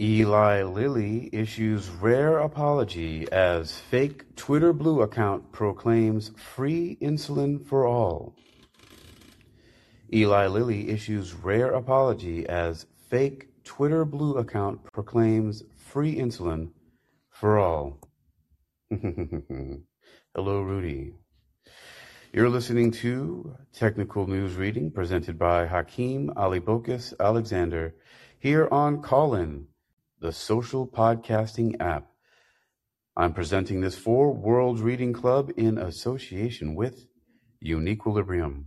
[0.00, 8.36] Eli Lilly issues rare apology as fake Twitter Blue account proclaims free insulin for all.
[10.14, 16.70] Eli Lilly issues rare apology as fake Twitter Blue account proclaims free insulin
[17.30, 17.98] for all.
[18.90, 21.12] Hello, Rudy.
[22.32, 27.96] You're listening to Technical News Reading presented by Hakeem Ali Bocas Alexander
[28.38, 29.66] here on Callin
[30.20, 32.10] the social podcasting app.
[33.16, 37.06] I'm presenting this for World Reading Club in association with
[37.64, 38.64] Uniquilibrium.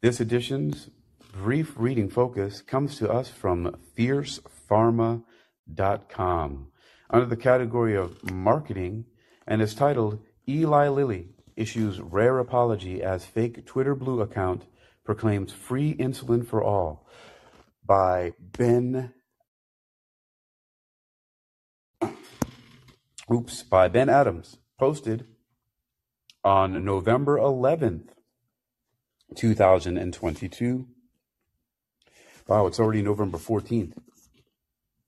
[0.00, 0.88] This edition's
[1.32, 6.66] brief reading focus comes to us from fiercepharma.com
[7.10, 9.04] under the category of marketing
[9.46, 10.18] and is titled
[10.48, 14.64] Eli Lilly issues rare apology as fake Twitter Blue account
[15.04, 17.06] proclaims free insulin for all
[17.84, 19.12] by Ben
[23.32, 25.26] oops, by Ben Adams, posted
[26.42, 28.08] on November 11th,
[29.36, 30.86] 2022.
[32.48, 33.96] Wow, it's already November 14th.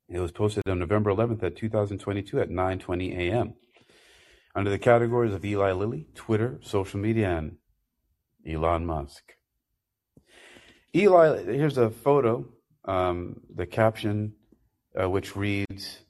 [0.08, 3.54] It was posted on November 11th at 2022 at 9:20 a.m.
[4.54, 7.56] under the categories of Eli Lilly, Twitter, social media, and
[8.46, 9.22] Elon Musk.
[10.94, 12.46] Eli, here's a photo.
[12.84, 14.34] Um, the caption,
[15.00, 16.00] uh, which reads,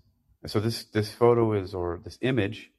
[0.47, 2.71] so this this photo is or this image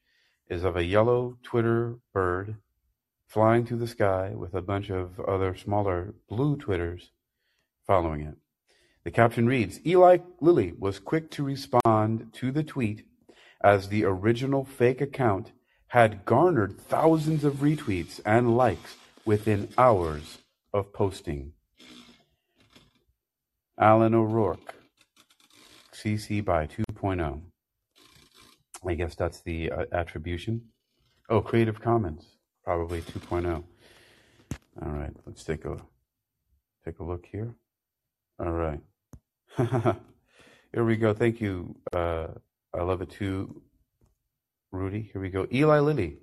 [0.50, 2.58] is of a yellow Twitter bird
[3.28, 7.12] flying through the sky with a bunch of other smaller blue twitters
[7.88, 8.36] following it.
[9.04, 13.06] The caption reads Eli Lilly was quick to respond to the tweet
[13.64, 15.52] as the original fake account
[15.88, 20.40] had garnered thousands of retweets and likes within hours
[20.74, 21.54] of posting.
[23.80, 24.76] Alan O'Rourke,
[25.94, 27.42] CC by 2.0.
[28.86, 30.62] I guess that's the uh, attribution.
[31.30, 32.26] Oh, Creative Commons,
[32.64, 33.64] probably 2.0.
[34.82, 35.78] All right, let's take a
[36.84, 37.56] take a look here.
[38.40, 38.82] All right,
[39.58, 41.14] here we go.
[41.14, 41.76] Thank you.
[41.94, 42.28] Uh,
[42.74, 43.62] I love it too,
[44.72, 45.10] Rudy.
[45.14, 45.48] Here we go.
[45.54, 46.18] Eli Lilly.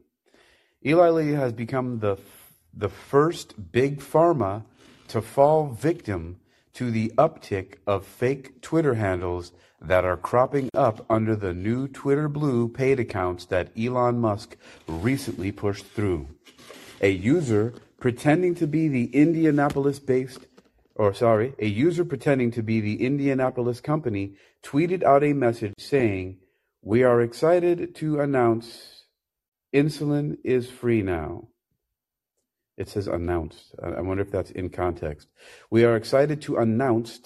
[0.85, 2.19] Eli Lilly has become the
[2.75, 4.65] the first big pharma
[5.09, 6.39] to fall victim
[6.75, 12.29] to the uptick of fake Twitter handles that are cropping up under the new Twitter
[12.29, 16.29] Blue paid accounts that Elon Musk recently pushed through.
[17.01, 20.41] A user pretending to be the Indianapolis based,
[20.95, 26.39] or sorry, a user pretending to be the Indianapolis company tweeted out a message saying,
[26.83, 29.05] We are excited to announce
[29.75, 31.49] insulin is free now.
[32.77, 33.75] It says announced.
[33.83, 35.29] I wonder if that's in context.
[35.71, 37.21] We are excited to announce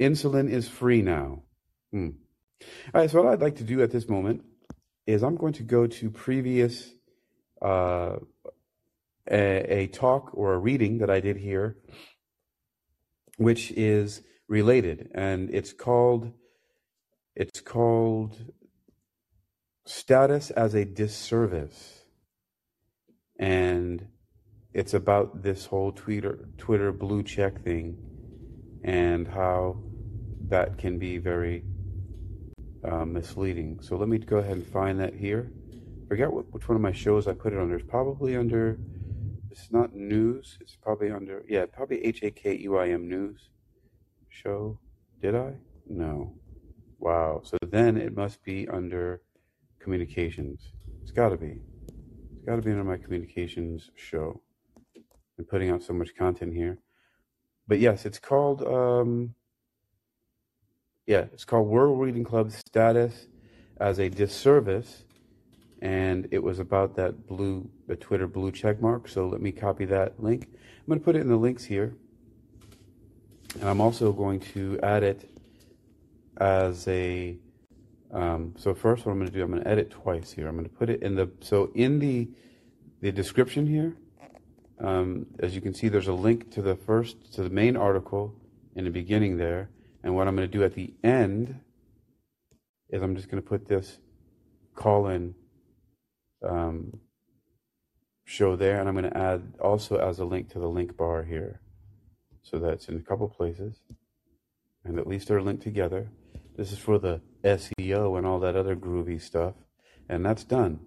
[0.00, 1.42] insulin is free now.
[1.92, 2.10] Hmm.
[2.94, 4.42] All right, so what I'd like to do at this moment
[5.06, 6.92] is I'm going to go to previous
[7.62, 8.16] uh,
[9.30, 11.76] a, a talk or a reading that I did here,
[13.36, 16.32] which is related, and it's called
[17.34, 18.36] it's called
[19.84, 22.04] status as a disservice,
[23.38, 24.08] and
[24.72, 27.98] it's about this whole Twitter Twitter blue check thing
[28.84, 29.76] and how
[30.48, 31.64] that can be very
[32.84, 33.78] uh, misleading.
[33.80, 35.50] So let me go ahead and find that here.
[36.08, 37.76] Forget what, which one of my shows I put it under.
[37.76, 38.78] It's probably under.
[39.50, 40.58] It's not news.
[40.60, 41.44] It's probably under.
[41.48, 43.48] Yeah, probably H A K U I M news
[44.28, 44.78] show.
[45.20, 45.54] Did I?
[45.88, 46.34] No.
[46.98, 47.40] Wow.
[47.44, 49.22] So then it must be under
[49.80, 50.72] communications.
[51.02, 51.60] It's got to be.
[52.34, 54.42] It's got to be under my communications show
[55.38, 56.78] I'm putting out so much content here.
[57.68, 59.34] But yes, it's called um,
[61.06, 63.28] yeah, it's called World Reading Club Status
[63.78, 65.04] as a Disservice,
[65.80, 69.08] and it was about that blue, the Twitter blue check mark.
[69.08, 70.48] So let me copy that link.
[70.52, 71.94] I'm going to put it in the links here,
[73.54, 75.30] and I'm also going to add it
[76.38, 77.38] as a.
[78.12, 80.48] Um, so first, what I'm going to do, I'm going to edit twice here.
[80.48, 82.28] I'm going to put it in the so in the
[83.00, 83.96] the description here.
[84.78, 88.34] Um, as you can see, there's a link to the first, to the main article
[88.74, 89.70] in the beginning there.
[90.06, 91.58] And what I'm going to do at the end
[92.90, 93.98] is I'm just going to put this
[94.76, 95.34] call in
[96.48, 97.00] um,
[98.24, 98.78] show there.
[98.78, 101.60] And I'm going to add also as a link to the link bar here.
[102.44, 103.80] So that's in a couple places.
[104.84, 106.08] And at least they're linked together.
[106.56, 109.54] This is for the SEO and all that other groovy stuff.
[110.08, 110.78] And that's done.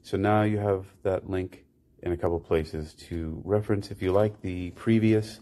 [0.00, 1.66] So now you have that link
[2.02, 5.40] in a couple places to reference if you like the previous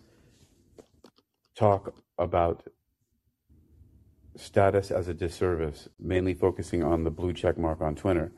[1.54, 2.64] talk about
[4.36, 8.32] status as a disservice, mainly focusing on the blue check mark on Twitter.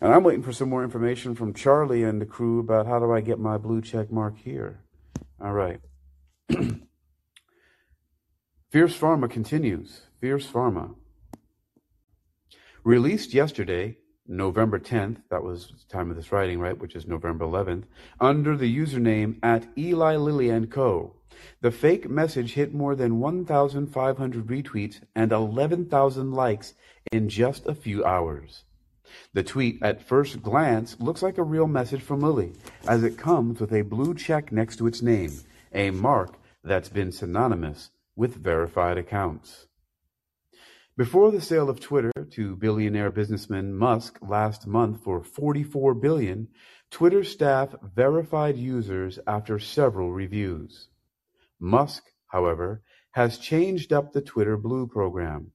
[0.00, 3.12] And I'm waiting for some more information from Charlie and the crew about how do
[3.12, 4.80] I get my blue check mark here.
[5.40, 5.80] All right.
[8.70, 10.02] Fierce Pharma continues.
[10.20, 10.94] Fierce Pharma.
[12.84, 13.98] Released yesterday,
[14.28, 17.84] November 10th, that was the time of this writing, right, which is November 11th,
[18.20, 21.14] under the username at Eli Lilly and Co.
[21.60, 26.74] The fake message hit more than 1,500 retweets and 11,000 likes
[27.12, 28.64] in just a few hours.
[29.32, 32.54] The tweet, at first glance, looks like a real message from Lilly,
[32.88, 35.32] as it comes with a blue check next to its name,
[35.72, 39.66] a mark that's been synonymous with verified accounts.
[40.96, 46.48] Before the sale of Twitter to billionaire businessman Musk last month for 44 billion,
[46.90, 50.88] Twitter staff verified users after several reviews.
[51.60, 55.52] Musk, however, has changed up the Twitter Blue program.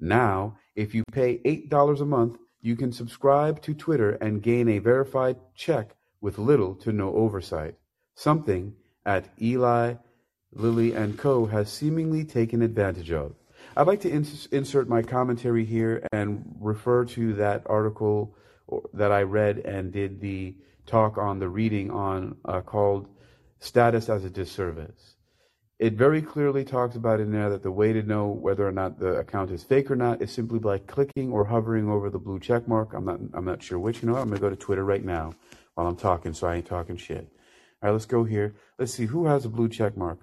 [0.00, 4.80] Now, if you pay $8 a month, you can subscribe to Twitter and gain a
[4.80, 7.74] verified check with little to no oversight,
[8.16, 8.74] something
[9.06, 9.94] at Eli
[10.52, 11.46] Lilly and Co.
[11.46, 13.34] has seemingly taken advantage of.
[13.76, 18.36] I'd like to ins- insert my commentary here and refer to that article
[18.92, 20.56] that I read and did the
[20.86, 23.08] talk on the reading on uh, called
[23.58, 25.16] Status as a Disservice.
[25.80, 29.00] It very clearly talks about in there that the way to know whether or not
[29.00, 32.38] the account is fake or not is simply by clicking or hovering over the blue
[32.38, 32.94] check mark.
[32.94, 34.02] I'm not I'm not sure which.
[34.02, 35.34] You know, I'm gonna go to Twitter right now
[35.74, 37.28] while I'm talking, so I ain't talking shit.
[37.82, 38.54] All right, let's go here.
[38.78, 40.20] Let's see who has a blue check mark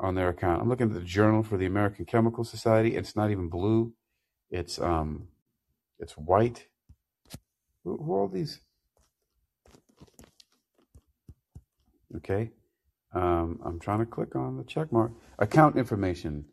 [0.00, 0.62] on their account.
[0.62, 2.96] I'm looking at the Journal for the American Chemical Society.
[2.96, 3.92] It's not even blue.
[4.50, 5.28] It's um,
[5.98, 6.66] it's white.
[7.84, 8.60] Who, who are all these?
[12.16, 12.50] Okay.
[13.12, 15.12] Um, I'm trying to click on the check mark.
[15.38, 16.46] Account information.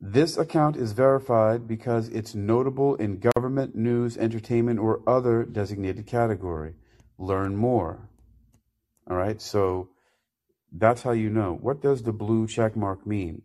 [0.00, 6.74] This account is verified because it's notable in government, news, entertainment, or other designated category.
[7.18, 8.10] Learn more.
[9.08, 9.40] All right.
[9.40, 9.88] So
[10.72, 11.58] that's how you know.
[11.60, 13.42] What does the blue check mark mean?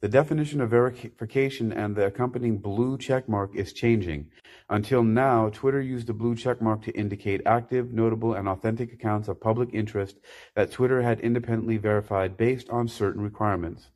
[0.00, 4.30] The definition of verification and the accompanying blue check mark is changing.
[4.70, 9.26] Until now, Twitter used the blue check mark to indicate active, notable, and authentic accounts
[9.26, 10.18] of public interest
[10.54, 13.90] that Twitter had independently verified based on certain requirements.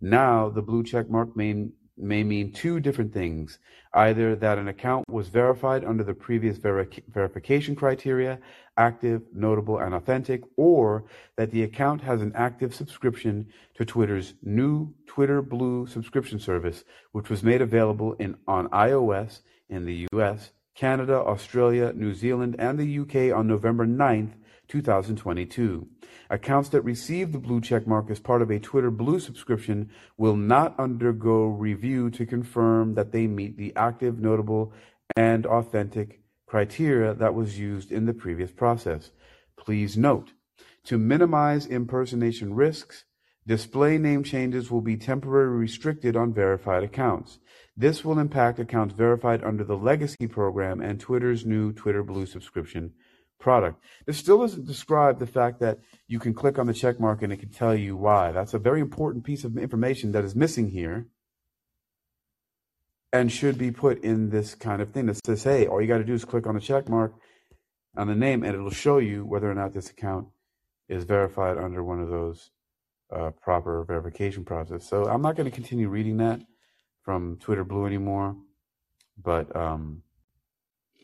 [0.00, 3.58] Now, the blue check mark may, may mean two different things.
[3.94, 8.38] Either that an account was verified under the previous veri- verification criteria
[8.78, 11.04] active, notable, and authentic, or
[11.36, 17.28] that the account has an active subscription to Twitter's new Twitter Blue subscription service, which
[17.28, 22.98] was made available in, on iOS in the US, Canada, Australia, New Zealand, and the
[23.00, 24.32] UK on November 9th,
[24.68, 25.88] 2022.
[26.30, 30.36] Accounts that receive the blue check mark as part of a Twitter Blue subscription will
[30.36, 34.72] not undergo review to confirm that they meet the active, notable,
[35.16, 39.10] and authentic criteria that was used in the previous process.
[39.56, 40.32] Please note,
[40.84, 43.04] to minimize impersonation risks,
[43.46, 47.38] display name changes will be temporarily restricted on verified accounts.
[47.76, 52.92] This will impact accounts verified under the legacy program and Twitter's new Twitter Blue subscription
[53.38, 53.82] product.
[54.06, 57.32] This still doesn't describe the fact that you can click on the check mark and
[57.32, 58.32] it can tell you why.
[58.32, 61.06] That's a very important piece of information that is missing here
[63.12, 65.98] and should be put in this kind of thing that says, hey, all you got
[65.98, 67.14] to do is click on the check mark
[67.96, 70.28] on the name and it'll show you whether or not this account
[70.88, 72.50] is verified under one of those
[73.14, 74.88] uh, proper verification process.
[74.88, 76.40] So I'm not going to continue reading that
[77.02, 78.36] from Twitter Blue anymore.
[79.20, 80.02] But um,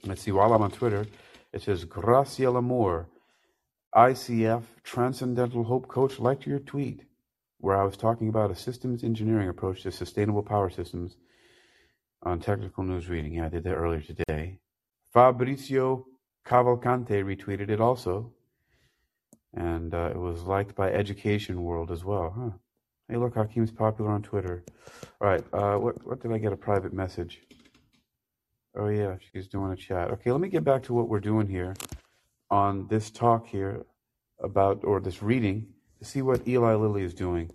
[0.05, 1.07] let's see, while I'm on Twitter,
[1.55, 3.09] it says, Graciela Moore,
[3.95, 7.05] ICF Transcendental Hope Coach, liked your tweet
[7.59, 11.17] where I was talking about a systems engineering approach to sustainable power systems
[12.25, 13.35] on Technical News Reading.
[13.35, 14.59] Yeah, I did that earlier today.
[15.13, 16.05] Fabrizio
[16.45, 18.33] Cavalcante retweeted it also.
[19.55, 22.35] And uh, it was liked by Education World as well.
[22.37, 22.59] Huh.
[23.09, 24.65] Hey, look, Hakeem's popular on Twitter.
[25.21, 27.43] All right, uh, what, what did I get a private message?
[28.77, 30.11] Oh, yeah, she's doing a chat.
[30.11, 31.75] Okay, let me get back to what we're doing here
[32.51, 33.87] on this talk here
[34.43, 35.69] about, or this reading,
[36.01, 37.53] to see what Eli Lilly is doing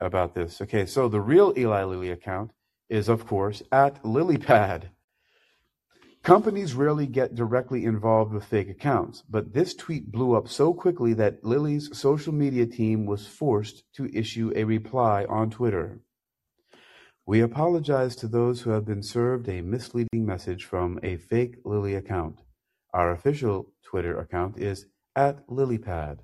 [0.00, 0.62] about this.
[0.62, 2.52] Okay, so the real Eli Lilly account
[2.88, 4.84] is, of course, at LillyPad.
[6.22, 11.12] Companies rarely get directly involved with fake accounts, but this tweet blew up so quickly
[11.12, 16.00] that Lilly's social media team was forced to issue a reply on Twitter.
[17.26, 21.94] We apologize to those who have been served a misleading message from a fake Lilly
[21.94, 22.40] account.
[22.92, 26.18] Our official Twitter account is at LillyPad.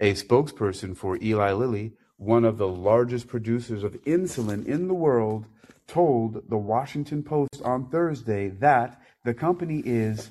[0.00, 5.46] A spokesperson for Eli Lilly one of the largest producers of insulin in the world,
[5.86, 10.28] told the Washington Post on Thursday that the company is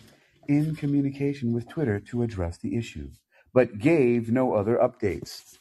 [0.48, 3.10] in communication with Twitter to address the issue,
[3.56, 5.58] but gave no other updates.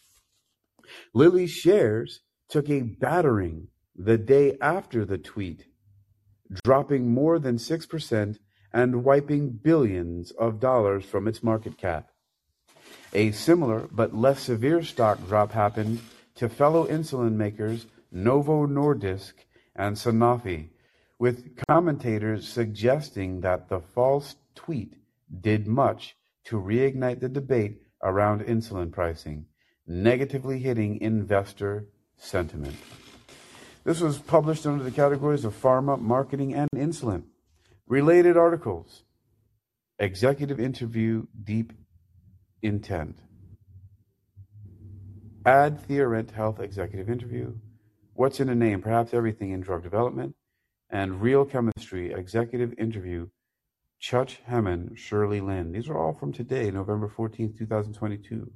[1.14, 5.66] Lilly's shares took a battering the day after the tweet,
[6.64, 8.38] dropping more than 6%
[8.72, 12.10] and wiping billions of dollars from its market cap.
[13.12, 16.00] A similar but less severe stock drop happened
[16.36, 19.32] to fellow insulin makers Novo Nordisk
[19.74, 20.70] and Sanofi,
[21.18, 24.94] with commentators suggesting that the false tweet
[25.40, 29.44] did much to reignite the debate around insulin pricing,
[29.86, 31.86] negatively hitting investor
[32.18, 32.76] sentiment.
[33.84, 37.22] This was published under the categories of pharma, marketing, and insulin.
[37.86, 39.04] Related articles
[40.00, 41.72] Executive interview, deep
[42.62, 43.18] intent.
[45.44, 47.54] AdTheorent Health executive interview.
[48.12, 48.80] What's in a name?
[48.80, 50.36] Perhaps everything in drug development.
[50.90, 53.28] And Real Chemistry executive interview.
[53.98, 55.72] Chuck Hemmen, Shirley Lynn.
[55.72, 58.52] These are all from today, November 14th, 2022,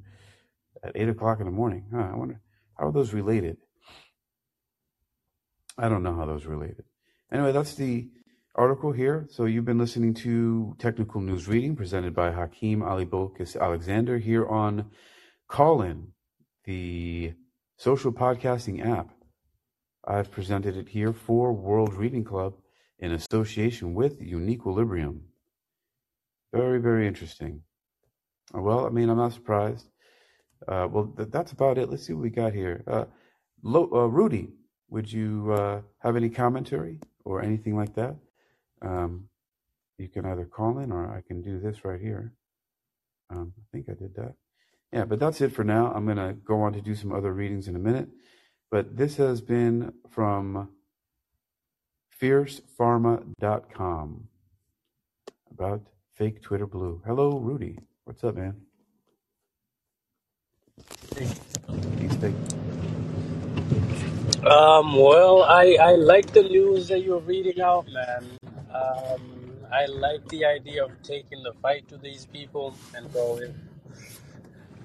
[0.85, 1.87] at 8 o'clock in the morning.
[1.93, 2.41] Huh, I wonder,
[2.83, 3.59] how are those related?
[5.79, 6.85] I don't know how those related.
[7.31, 8.09] Anyway, that's the
[8.57, 9.29] article here.
[9.31, 14.49] So you've been listening to Technical News Reading presented by Hakeem Ali Bocas Alexander here
[14.49, 14.91] on
[15.49, 16.09] Callin,
[16.65, 17.35] the
[17.77, 19.11] social podcasting app.
[20.05, 22.55] I've presented it here for World Reading Club
[22.99, 25.21] in association with Uniquilibrium.
[26.53, 27.63] Very, very interesting.
[28.53, 29.87] Well, I mean, I'm not surprised.
[30.69, 31.89] Uh, well, th- that's about it.
[31.91, 32.83] Let's see what we got here.
[32.87, 33.05] Uh,
[33.63, 34.51] Lo- uh, Rudy,
[34.89, 38.17] would you uh, have any commentary or anything like that?
[38.83, 39.29] Um,
[39.99, 42.33] you can either call in or I can do this right here.
[43.31, 44.35] Um, I think I did that.
[44.93, 45.93] Yeah, but that's it for now.
[45.93, 48.09] I'm going to go on to do some other readings in a minute.
[48.71, 50.69] But this has been from
[52.21, 54.29] fiercepharma.com
[55.51, 55.83] about
[56.15, 57.03] fake Twitter blue.
[57.07, 57.79] Hello, Rudy.
[58.05, 58.57] What's up, man?
[62.21, 62.35] Fake.
[64.45, 68.37] Um, well, I, I like the news that you're reading out, man.
[68.75, 73.55] Um, I like the idea of taking the fight to these people and going.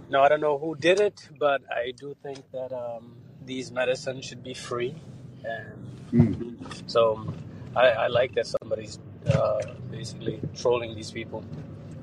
[0.09, 3.15] Now, I don't know who did it, but I do think that um,
[3.45, 4.95] these medicines should be free.
[5.43, 6.89] And Mm.
[6.89, 7.33] so
[7.75, 8.97] I, I like that somebody's
[9.29, 9.59] uh,
[9.91, 11.43] basically trolling these people.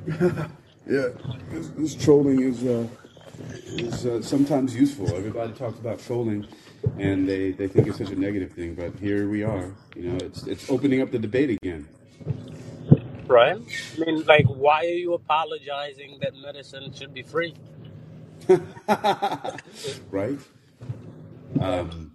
[0.86, 1.08] Yeah,
[1.50, 2.86] this, this trolling is uh,
[3.66, 5.14] is uh, sometimes useful.
[5.14, 6.46] Everybody talks about trolling,
[6.98, 8.74] and they, they think it's such a negative thing.
[8.74, 9.72] But here we are.
[9.96, 11.88] You know, it's it's opening up the debate again.
[13.26, 13.56] Right?
[13.56, 17.54] I mean, like, why are you apologizing that medicine should be free?
[20.10, 20.38] right?
[21.60, 22.12] Um,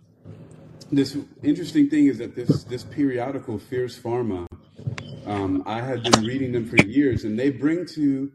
[0.91, 4.47] this interesting thing is that this this periodical, Fierce Pharma,
[5.25, 8.31] um, I have been reading them for years, and they bring to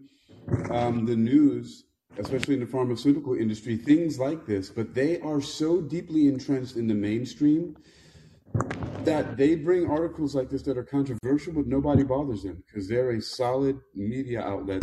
[0.70, 1.84] um, the news,
[2.18, 4.70] especially in the pharmaceutical industry, things like this.
[4.70, 7.76] But they are so deeply entrenched in the mainstream
[9.04, 13.10] that they bring articles like this that are controversial, but nobody bothers them because they're
[13.10, 14.80] a solid media outlet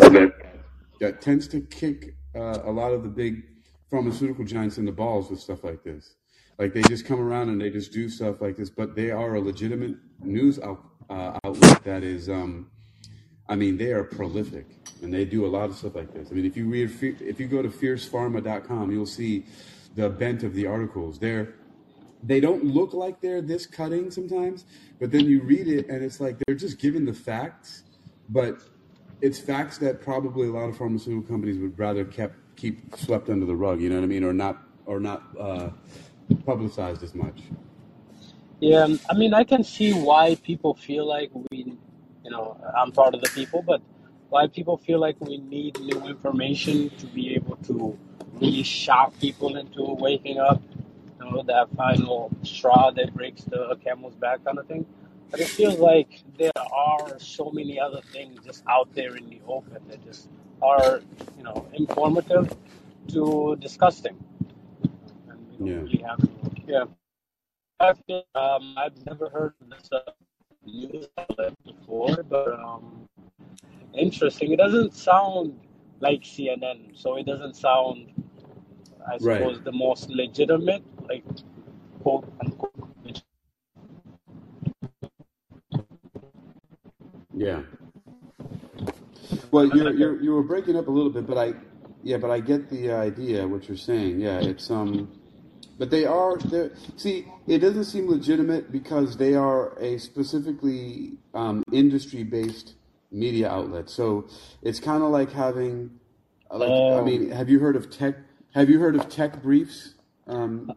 [1.00, 3.44] that tends to kick uh, a lot of the big
[3.90, 6.16] pharmaceutical giants in the balls with stuff like this.
[6.60, 9.36] Like they just come around and they just do stuff like this, but they are
[9.36, 12.70] a legitimate news out, uh, outlet that is, um,
[13.51, 14.65] I mean, they are prolific
[15.01, 16.29] and they do a lot of stuff like this.
[16.31, 16.89] I mean, if you read,
[17.20, 19.46] if you go to fiercepharma.com, you'll see
[19.93, 21.20] the bent of the articles.
[21.20, 21.55] They're
[22.24, 24.63] they don't look like they're this cutting sometimes,
[25.01, 27.84] but then you read it and it's like they're just giving the facts,
[28.29, 28.62] but
[29.20, 33.46] it's facts that probably a lot of pharmaceutical companies would rather kept keep swept under
[33.46, 33.81] the rug.
[33.81, 35.72] You know what I mean, or not or not uh,
[36.46, 37.41] publicized as much.
[38.62, 41.31] Yeah, I mean, I can see why people feel like
[42.32, 43.82] you know, I'm part of the people, but
[44.30, 48.00] why people feel like we need new information to be able to
[48.36, 50.62] really shock people into waking up,
[51.20, 54.88] you know, that final straw that breaks the camel's back kind of thing.
[55.32, 59.42] But it feels like there are so many other things just out there in the
[59.48, 60.30] open that just
[60.64, 61.02] are,
[61.38, 62.56] you know, informative
[63.10, 64.18] to disgusting.
[65.30, 65.84] And we don't Yeah.
[65.84, 66.30] really have to,
[66.68, 66.86] yeah.
[68.36, 70.12] Um, I've never heard of this uh,
[70.65, 73.08] news outlet before, but um,
[73.94, 74.51] interesting.
[74.51, 75.60] It doesn't sound
[76.00, 78.12] like CNN, so it doesn't sound,
[79.08, 79.39] I Right.
[79.39, 81.24] suppose, the most legitimate, like
[82.03, 82.74] quote unquote.
[83.06, 83.24] legit-
[87.34, 87.62] Yeah.
[89.51, 91.53] Well, you're you're you were breaking up a little bit, but I
[92.03, 94.20] yeah, but I get the idea what you're saying.
[94.20, 95.10] Yeah, it's um
[95.82, 96.38] but they are.
[96.38, 102.76] They're, see, it doesn't seem legitimate because they are a specifically um, industry-based
[103.12, 103.90] media outlet.
[103.90, 104.28] So
[104.62, 105.90] it's kind of like having,
[106.52, 108.14] like, I Oh, mean, have you heard of tech?
[108.54, 109.96] Have you heard of Tech Briefs?
[110.28, 110.76] Um, no,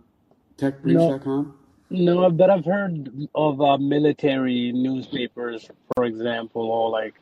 [0.56, 1.54] TechBriefs.com.
[1.90, 7.12] no, but I've heard of uh, military newspapers, for example, or like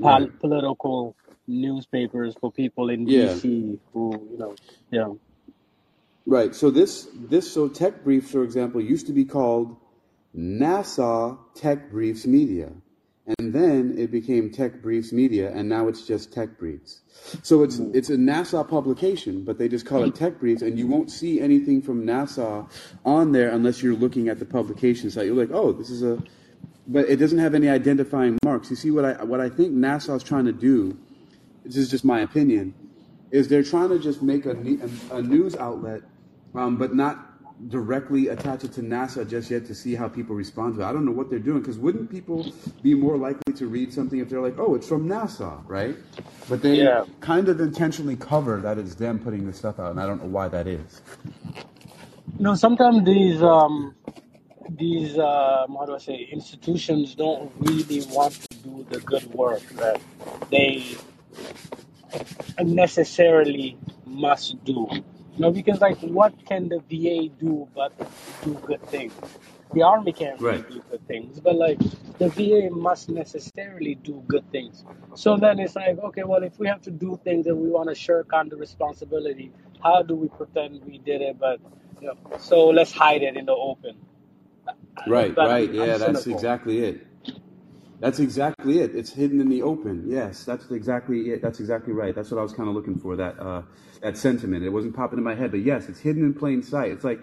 [0.00, 1.16] pol political
[1.48, 3.30] newspapers for people in Yeah.
[3.34, 4.54] DC who, you know,
[4.92, 5.08] yeah.
[6.26, 6.54] Right.
[6.54, 9.76] So this this so Tech Briefs, for example, used to be called
[10.36, 12.72] NASA Tech Briefs Media.
[13.38, 17.02] And then it became Tech Briefs Media, and now it's just Tech Briefs.
[17.42, 20.88] So it's it's a NASA publication, but they just call it Tech Briefs, and you
[20.88, 22.68] won't see anything from NASA
[23.04, 25.26] on there unless you're looking at the publication site.
[25.26, 26.20] You're like, oh, this is a,
[26.88, 28.70] but it doesn't have any identifying marks.
[28.70, 30.98] You see what I what I think NASA is trying to do.
[31.64, 32.74] This is just my opinion.
[33.30, 34.56] Is they're trying to just make a,
[35.12, 36.02] a news outlet,
[36.54, 37.28] um, but not
[37.68, 40.84] directly attach it to NASA just yet to see how people respond to it.
[40.84, 42.46] I don't know what they're doing because wouldn't people
[42.82, 45.96] be more likely to read something if they're like, oh, it's from NASA, right?
[46.48, 47.04] But they Yeah.
[47.20, 50.28] kind of intentionally cover that it's them putting this stuff out, and I don't know
[50.30, 51.02] why that is.
[52.38, 53.94] No, sometimes these um
[54.70, 59.62] these um how do I say institutions don't really want to do the good work
[59.76, 60.00] that
[60.50, 60.96] they
[62.62, 64.88] necessarily must do.
[65.34, 67.92] You know, because like what can the VA do but
[68.42, 69.14] do good things?
[69.74, 70.68] The army can't Right.
[70.68, 71.78] do good things, but like
[72.18, 74.84] the VA must necessarily do good things.
[75.14, 77.88] So then it's like, okay, well, if we have to do things and we want
[77.88, 81.38] to shirk on the responsibility, how do we pretend we did it?
[81.38, 81.60] But
[82.00, 83.96] you know, so let's hide it in the open.
[85.06, 85.70] Right, But right.
[85.78, 87.06] I'm Yeah, that's exactly it.
[88.02, 88.96] That's exactly it.
[88.96, 90.04] It's hidden in the open.
[90.08, 91.40] Yes, that's exactly it.
[91.40, 92.14] That's exactly right.
[92.14, 93.14] That's what I was kind of looking for.
[93.14, 93.62] That uh,
[94.02, 94.64] that sentiment.
[94.64, 96.90] It wasn't popping in my head, but yes, it's hidden in plain sight.
[96.90, 97.20] It's like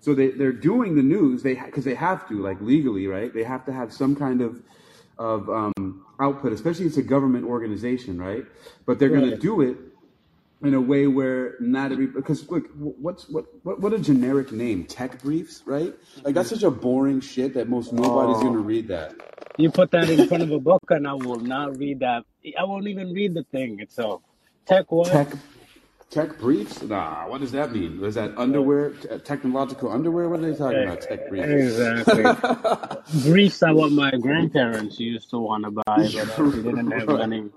[0.00, 3.32] so they they're doing the news they because they have to like legally, right?
[3.32, 4.62] They have to have some kind of
[5.18, 8.44] of um, output, especially it's a government organization, right?
[8.86, 9.76] But they're going to do it
[10.62, 14.84] in a way where not every because look what's what what what a generic name
[14.84, 18.88] tech briefs right like that's such a boring shit that most nobody's gonna Oh, read
[18.88, 19.14] that
[19.56, 22.24] you put that in front of a book, and I will not read that.
[22.58, 24.22] I won't even read the thing itself.
[24.66, 25.08] Tech what?
[25.08, 25.28] tech
[26.08, 28.90] tech briefs nah what does that mean is that underwear
[29.24, 32.24] technological underwear what are they talking about tech briefs Exactly.
[33.30, 37.48] Briefs are what my grandparents used to want to buy, but they didn't have money.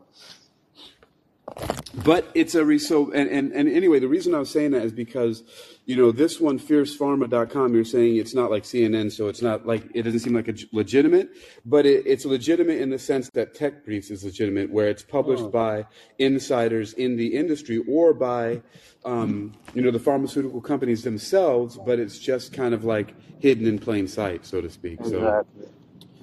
[2.03, 4.83] But it's a re- so and, and and anyway, the reason I was saying that
[4.83, 5.43] is because
[5.89, 9.83] you know this one fiercepharma.com you're saying it's not like CNN so it's not like
[9.95, 11.31] it doesn't seem like a legitimate
[11.65, 15.45] but it, it's legitimate in the sense that Tech Briefs is legitimate where it's published
[15.45, 15.87] Oh, by
[16.19, 18.61] insiders in the industry or by
[19.03, 23.79] um, you know the pharmaceutical companies themselves but it's just kind of like hidden in
[23.79, 25.67] plain sight so to speak so exactly.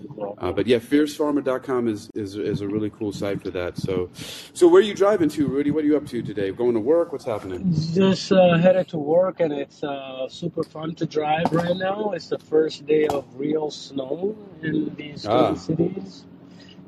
[0.09, 0.53] Uh, Exactly.
[0.53, 3.77] but yeah, fiercepharma.com is, is is a really cool site for that.
[3.79, 4.11] So,
[4.53, 5.71] so where are you driving to, Rudy?
[5.71, 6.51] What are you up to today?
[6.53, 7.13] Going to work?
[7.13, 7.73] What's happening?
[7.95, 12.13] Just uh, headed to work, and it's uh, super fun to drive right now.
[12.13, 16.25] It's the first day of real snow in these twin Ah, cities.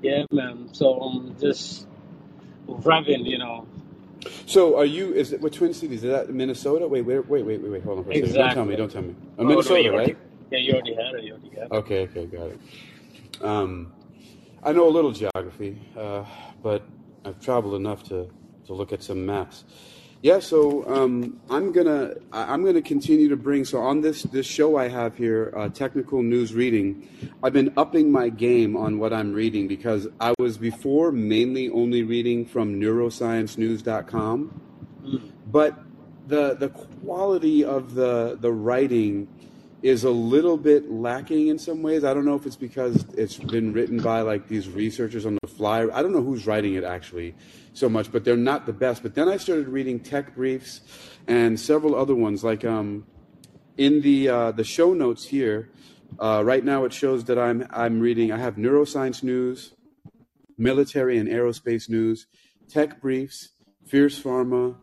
[0.03, 0.69] Yeah, man.
[0.73, 1.87] So I'm just
[2.69, 3.67] revving, you know.
[4.47, 5.13] so are you?
[5.13, 6.05] Is it what Twin Cities?
[6.05, 6.87] Is that Minnesota?
[6.87, 7.83] Wait, wait, wait, wait, wait, wait.
[7.83, 8.35] Hold on for a second.
[8.35, 8.77] Don't tell me.
[8.77, 9.15] Don't tell me.
[9.39, 10.23] Oh no, Minnesota, you already, right?
[10.53, 11.25] yeah, you already had it.
[11.25, 11.73] You already had it.
[11.73, 12.61] Okay, okay, got it.
[13.43, 13.93] Um,
[14.63, 16.25] I know a little geography, uh,
[16.63, 16.83] but
[17.25, 18.29] I've traveled enough to,
[18.67, 19.65] to look at some maps.
[20.21, 24.77] Yeah, so um, I'm gonna I'm gonna continue to bring so on this this show
[24.77, 27.09] I have here, uh, technical news reading.
[27.45, 32.03] I've been upping my game on what I'm reading because I was before mainly only
[32.03, 34.61] reading from neurosciencenews.com,
[35.05, 35.21] Mm.
[35.53, 35.79] but
[36.27, 39.29] the the quality of the the writing
[39.83, 42.03] is a little bit lacking in some ways.
[42.05, 45.49] I don't know if it's because it's been written by like these researchers on the
[45.49, 45.83] fly.
[45.93, 47.35] I don't know who's writing it actually
[47.75, 49.03] so much, but they're not the best.
[49.03, 50.81] But then I started reading tech briefs
[51.29, 53.07] and several other ones like um
[53.77, 55.71] in the uh, the show notes here.
[56.19, 58.33] Uh, right now it shows that I'm I'm reading.
[58.33, 59.75] I have neuroscience news,
[60.57, 62.27] military and aerospace news,
[62.69, 63.51] tech briefs,
[63.87, 64.77] fierce pharma,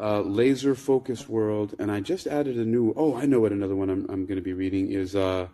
[0.00, 2.92] uh, laser focus world, and I just added a new.
[2.96, 5.14] Oh, I know what another one I'm I'm going to be reading is.
[5.16, 5.48] Uh,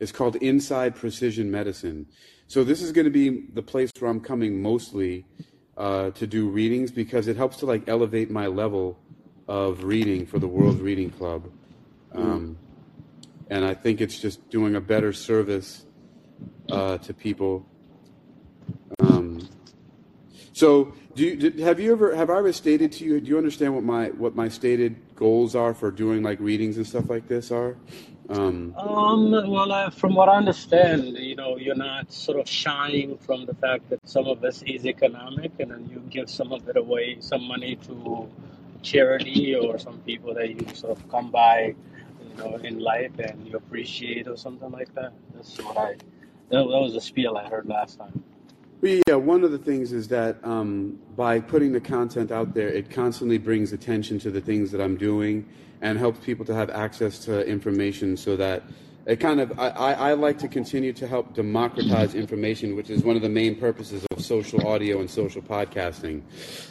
[0.00, 2.06] it's called Inside Precision Medicine.
[2.46, 5.26] So this is going to be the place where I'm coming mostly
[5.76, 8.98] uh, to do readings because it helps to like elevate my level
[9.46, 11.50] of reading for the World Reading Club,
[12.14, 12.18] Mm.
[12.18, 12.56] um,
[13.50, 15.84] and I think it's just doing a better service
[16.70, 17.66] uh, to people.
[20.60, 23.18] So, do you, have you ever have I ever stated to you?
[23.18, 26.86] Do you understand what my what my stated goals are for doing like readings and
[26.86, 27.78] stuff like this are?
[28.28, 33.16] Um, Um, well, uh, from what I understand, you know, you're not sort of shying
[33.16, 36.68] from the fact that some of this is economic, and then you give some of
[36.68, 38.28] it away, some money to
[38.82, 41.74] charity or some people that you sort of come by,
[42.28, 45.14] you know, in life and you appreciate or something like that.
[45.32, 45.92] That's what I.
[46.50, 48.22] That, that was a spiel I heard last time.
[48.80, 52.68] But yeah, one of the things is that um, by putting the content out there,
[52.68, 55.46] it constantly brings attention to the things that I'm doing
[55.82, 58.62] and helps people to have access to information so that
[59.10, 63.16] it kind of, I, I like to continue to help democratize information, which is one
[63.16, 66.22] of the main purposes of social audio and social podcasting.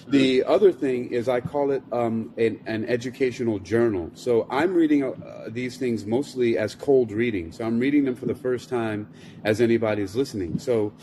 [0.08, 4.10] The other thing is I call it um, an, an educational journal.
[4.13, 7.52] So I'm reading uh, these things mostly as cold reading.
[7.52, 9.10] So I'm reading them for the first time
[9.43, 10.60] as anybody's listening.
[10.60, 10.93] So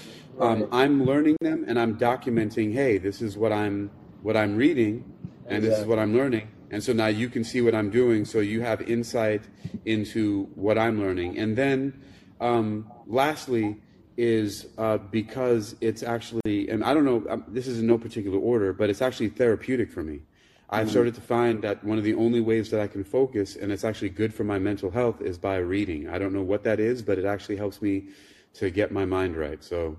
[0.40, 2.72] um, I'm learning them and I'm documenting.
[2.72, 3.90] Hey, this is what I'm
[4.22, 5.04] what I'm reading,
[5.46, 6.48] and this is what I'm learning.
[6.70, 9.42] And so now you can see what I'm doing, so you have insight
[9.84, 11.38] into what I'm learning.
[11.38, 12.02] And then,
[12.40, 13.76] um, lastly,
[14.16, 18.38] is uh, because it's actually, and I don't know, um, this is in no particular
[18.38, 20.22] order, but it's actually therapeutic for me.
[20.68, 23.70] I've started to find that one of the only ways that I can focus, and
[23.70, 26.08] it's actually good for my mental health, is by reading.
[26.08, 28.08] I don't know what that is, but it actually helps me
[28.54, 29.62] to get my mind right.
[29.62, 29.96] So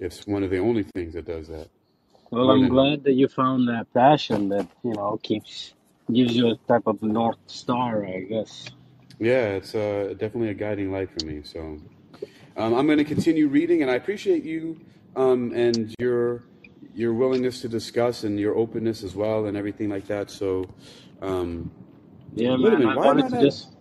[0.00, 1.68] it's one of the only things that does that.
[2.32, 5.74] Well, I'm glad that you found that passion that you know keeps
[6.12, 8.68] gives you a type of north star, I guess.
[9.18, 11.42] Yeah, it's uh, definitely a guiding light for me.
[11.44, 11.60] So
[12.56, 14.80] um, I'm going to continue reading, and I appreciate you
[15.16, 16.44] um, and your
[16.94, 20.30] your willingness to discuss and your openness as well, and everything like that.
[20.30, 20.68] So,
[21.22, 21.70] um,
[22.34, 22.76] Yeah, wait a man.
[22.76, 23.38] minute, I why am I wanted to not?
[23.38, 23.76] just.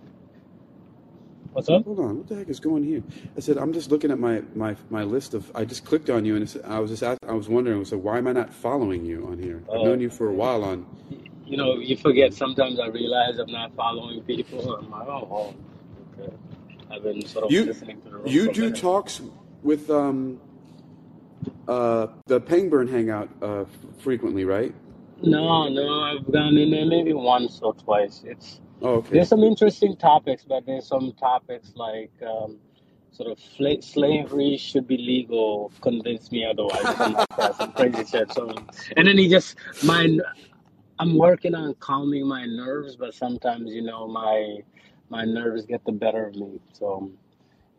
[1.54, 1.86] What's up?
[1.86, 3.04] Hold on, what the heck is going here?
[3.38, 5.52] I said I'm just looking at my my my list of.
[5.56, 7.86] I just clicked on you, and I was just ask, I was wondering.
[7.86, 9.64] So why am I not following you on here?
[9.74, 10.86] I've known Uh, you for a while on.
[11.50, 12.80] You know, you forget sometimes.
[12.80, 14.76] I realize I'm not following people.
[14.76, 15.56] I'm like, oh, oh,
[16.22, 16.34] okay.
[16.92, 18.82] I've been sort of You listening to the room you for a do minute.
[18.82, 19.22] talks
[19.64, 20.40] with um
[21.68, 23.66] uh the Pangburn Hangout uh
[24.00, 24.74] frequently, right?
[25.22, 28.24] No, no, I've gone in there maybe once or twice.
[28.26, 29.16] It's Oh, okay.
[29.16, 32.58] there's some interesting topics, but there's some topics like um,
[33.12, 35.70] sort of fla- slavery should be legal.
[35.82, 36.82] Convince me otherwise.
[36.84, 38.32] Something like that, some crazy shit.
[38.32, 38.56] So,
[38.96, 40.18] and then he just my
[41.00, 44.60] I'm working on calming my nerves, but sometimes you know my
[45.10, 46.60] my nerves get the better of me.
[46.74, 47.12] So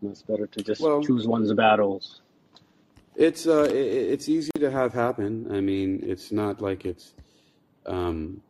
[0.03, 2.23] it's better to just Well, choose one's battles.
[3.17, 5.51] it's uh i i- it's easy to have happen.
[5.53, 7.15] I mean, it's not like it's
[7.87, 8.43] um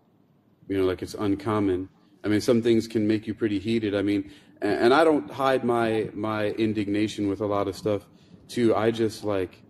[0.68, 1.88] you know like it's uncommon.
[2.24, 3.94] I mean, some things can make you pretty heated.
[3.94, 4.30] I mean,
[4.62, 8.06] and, and I don't hide my my indignation with a lot of stuff
[8.48, 8.74] too.
[8.74, 9.62] I just like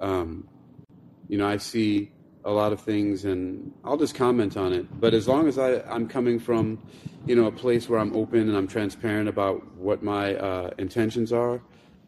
[0.00, 0.48] um
[1.28, 2.12] you know, I see
[2.44, 5.00] a lot of things and I'll just comment on it.
[5.00, 6.78] But as long as I, I'm coming from,
[7.26, 11.32] you know, a place where I'm open and I'm transparent about what my uh, intentions
[11.32, 11.60] are,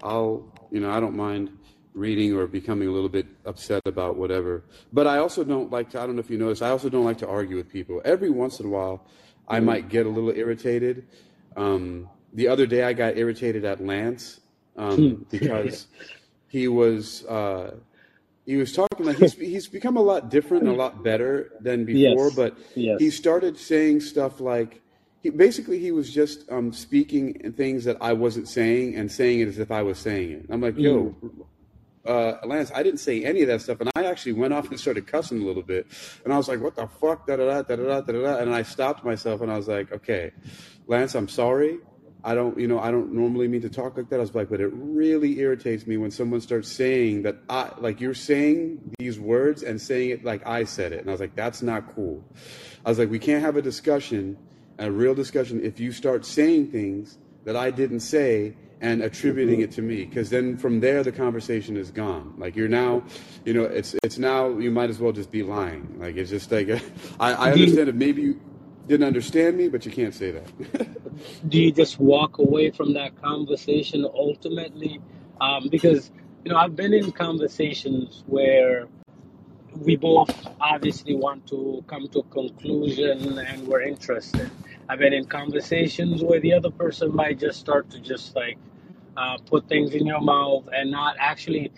[0.03, 1.51] I'll, you know, I don't mind
[1.95, 4.65] reading or becoming a little bit upset about whatever.
[4.93, 7.05] But I also don't like to, I don't know if you notice, I also don't
[7.05, 8.01] like to argue with people.
[8.05, 9.07] Every once in a while,
[9.49, 9.65] I Mm.
[9.65, 11.07] might get a little irritated.
[11.57, 14.41] Um, the other day, I got irritated at Lance
[14.77, 15.89] um, because
[16.49, 17.27] he was.
[17.27, 17.75] Uh,
[18.47, 21.85] he was talking like he's he's become a lot different and a lot better than
[21.93, 22.57] before, yes, but
[22.99, 24.81] he started saying stuff like
[25.23, 29.49] he basically he was just um, speaking things that I wasn't saying and saying it
[29.49, 30.47] as if I was saying it.
[30.51, 31.47] I'm like, yo, Mm.
[32.05, 34.81] uh, Lance, I didn't say any of that stuff, and I actually went off and
[34.81, 35.87] started cussing a little bit,
[36.25, 38.53] and I was like, what the fuck, da da da da da da da, and
[38.53, 40.33] I stopped myself and I was like, okay,
[40.89, 41.79] Lance, I'm sorry.
[42.25, 44.17] I don't, you know, I don't normally mean to talk like that.
[44.17, 48.01] I was like, but it really irritates me when someone starts saying that I, like
[48.01, 51.01] you're saying these words and saying it like I said it.
[51.01, 52.23] And I was like, that's not cool.
[52.87, 54.39] I was like, we can't have a discussion,
[54.79, 59.65] a real discussion, if you start saying things that I didn't say and attributing mm-hmm.
[59.65, 62.35] it to me, because then from there the conversation is gone.
[62.39, 63.03] Like you're now,
[63.45, 65.97] you know, it's it's now you might as well just be lying.
[65.99, 66.69] Like it's just like
[67.21, 68.41] I, I you, understand if maybe you
[68.87, 70.99] didn't understand me, but you can't say that.
[71.49, 75.01] do you just walk away from that conversation ultimately?
[75.41, 76.11] Um, because
[76.45, 78.87] you know I've been in conversations where
[79.77, 84.51] we both obviously want to come to a conclusion and we're interested.
[84.89, 88.59] I've been in conversations where the other person might just start to just like
[89.17, 91.73] uh, put things in your mouth and not actually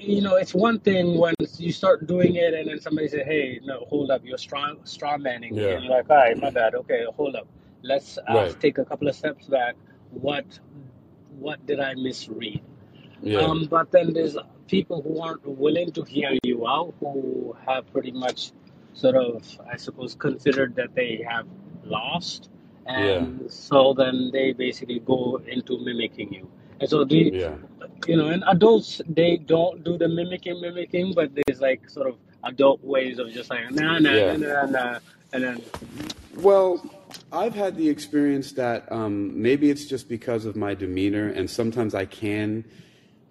[0.00, 3.60] you know, it's one thing when you start doing it and then somebody say, "Hey,
[3.64, 5.68] no, hold up, you're straw straw manning yeah.
[5.68, 6.74] and you're like, "All right, my bad.
[6.74, 7.46] Okay, hold up.
[7.82, 8.60] Let's uh, Right.
[8.60, 9.74] take a couple of steps back.
[10.10, 10.46] What
[11.38, 12.60] what did I misread?"
[13.22, 13.40] Yeah.
[13.40, 14.36] Um, but then there's
[14.68, 18.52] people who aren't willing to hear you out, who have pretty much
[18.94, 21.46] sort of, I suppose, considered that they have
[21.84, 22.48] lost,
[22.86, 22.92] Yeah.
[22.94, 26.48] and so then they basically go into mimicking you.
[26.80, 27.56] And so the Yeah.
[28.06, 32.16] You know, and adults they don't do the mimicking, mimicking, but there's like sort of
[32.44, 34.36] adult ways of just like nah, nah, nah, Yeah.
[34.36, 34.98] nah, nah,
[35.32, 35.62] and then
[36.36, 36.82] Well,
[37.32, 41.94] I've had the experience that um, maybe it's just because of my demeanor, and sometimes
[41.94, 42.64] I can.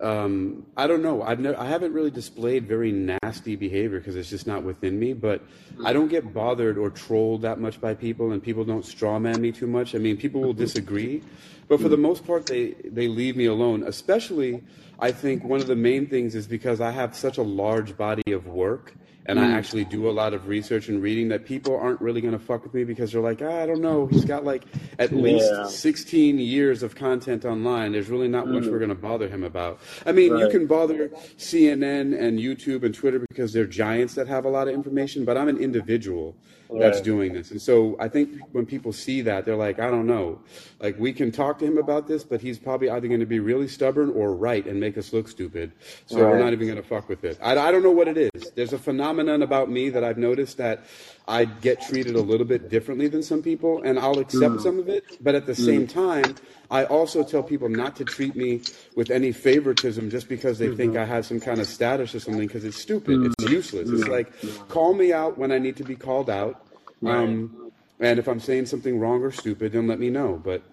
[0.02, 1.22] Um, I don't know.
[1.24, 5.12] I've never, I haven't really displayed very nasty behavior because it's just not within me.
[5.12, 5.42] But
[5.84, 9.52] I don't get bothered or trolled that much by people, and people don't strawman me
[9.52, 9.96] too much.
[9.96, 11.22] I mean, people will disagree,
[11.70, 12.04] but for the mm-hmm.
[12.04, 13.84] most part, they they leave me alone.
[13.84, 14.64] Especially,
[15.00, 18.34] I think one of the main things is because I have such a large body
[18.34, 18.96] of work
[19.30, 22.34] and I actually do a lot of research and reading that people aren't really going
[22.34, 24.08] to fuck with me because they're like, ah, I don't know.
[24.08, 24.64] He's got like
[24.98, 27.92] at least 16 years of content online.
[27.92, 29.80] There's really not much we're going to bother him about.
[30.08, 34.46] I mean, you can bother CNN and YouTube and Twitter because they're giants that have
[34.46, 36.36] a lot of information, but I'm an individual
[36.78, 37.52] that's doing this.
[37.52, 40.40] And so I think when people see that, they're like, I don't know.
[40.80, 43.40] Like, we can talk to him about this, but he's probably either going to be
[43.40, 45.72] really stubborn or right and make us look stupid.
[46.06, 47.40] So we're not even going to fuck with it.
[47.42, 48.49] I, I don't know what it is.
[48.56, 50.86] There's a phenomenon about me that I've noticed that
[51.28, 54.80] I get treated a little bit differently than some people, and I'll accept mm, some
[54.80, 55.06] of it.
[55.22, 56.38] But at the mm, same time,
[56.72, 58.64] I also tell people not to treat me
[58.96, 62.20] with any favoritism just because they think mhm, I have some kind of status or
[62.20, 63.22] something because it's stupid.
[63.22, 63.92] mm, It's useless.
[63.94, 64.34] It's mm, like,
[64.70, 66.66] call me out when I need to be called out.
[67.02, 67.24] right.
[67.24, 70.42] Um, and if I'm saying something wrong or stupid, then let me know.
[70.44, 70.64] But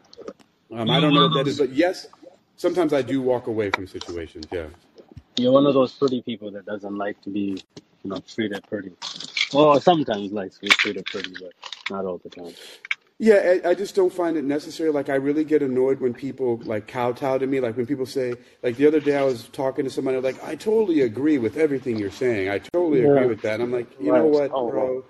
[0.73, 1.59] um, I don't know what that is.
[1.59, 2.09] But yes,
[2.57, 4.49] sometimes I do walk away from situations.
[4.53, 4.69] Yeah.
[5.37, 7.63] You're one of those pretty people that doesn't like to be,
[8.05, 8.93] you know, treated pretty.
[9.53, 11.53] Well, sometimes likes to be treated pretty, but
[11.91, 12.55] not all the time.
[13.19, 14.91] Yeah, I, I just don't find it necessary.
[14.91, 17.61] Like, I really get annoyed when people like kowtow to me.
[17.61, 20.55] Like when people say, like the other day, I was talking to somebody like, I
[20.55, 22.51] totally agree with everything you're saying.
[22.51, 23.27] I totally agree Yeah.
[23.27, 23.55] with that.
[23.55, 24.33] And I'm like, you know Right.
[24.33, 24.73] what, Oh, wow.
[24.73, 25.05] bro?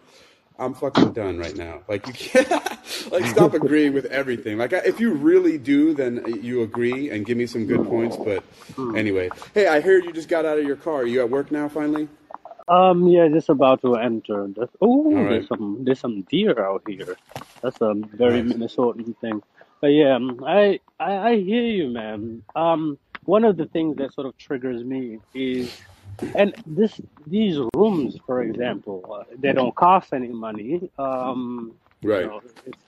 [0.59, 1.83] I'm fucking done right now.
[1.89, 2.51] Like you can't,
[3.11, 4.59] like stop agreeing with everything.
[4.59, 8.17] Like I, if you really do, then you agree and give me some good points.
[8.17, 8.43] But
[8.97, 11.03] anyway, hey, I heard you just got out of your car.
[11.03, 12.09] Are you at work now finally?
[12.69, 14.49] Um, yeah, just about to enter.
[14.49, 17.17] The, oh, right, there's some there's some deer out here.
[17.63, 18.57] That's a very nice.
[18.57, 19.43] Minnesotan thing.
[19.81, 22.43] But yeah, um, I, I I hear you, man.
[22.57, 25.81] Um, one of the things that sort of triggers me is,
[26.35, 30.91] and this these rooms, for example, uh, they don't cost any money.
[30.99, 32.27] Um, you Right.
[32.27, 32.79] know, it's,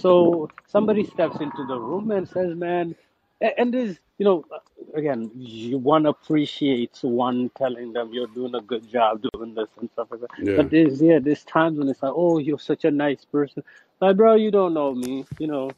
[0.00, 2.94] so somebody steps into the room and says, "Man,"
[3.40, 4.58] and there's you know, uh,
[4.94, 9.90] again, you one appreciates one telling them you're doing a good job doing this and
[9.90, 10.30] stuff like that.
[10.38, 10.56] Yeah.
[10.56, 13.64] But there's yeah, there's times when it's like, "Oh, you're such a nice person."
[14.00, 15.24] Like, bro, you don't know me.
[15.38, 15.70] You know,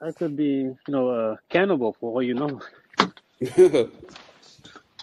[0.00, 2.60] I could be, you know, a cannibal for all you know.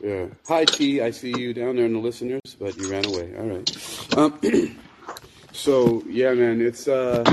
[0.01, 0.25] yeah.
[0.47, 3.35] Hi T, I see you down there in the listeners, but you ran away.
[3.37, 4.17] All right.
[4.17, 4.39] Um,
[5.51, 7.23] so yeah, man, it's uh,